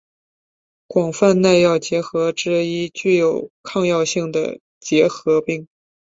[0.87, 5.67] 广泛耐药结核之一具有抗药性的结核病。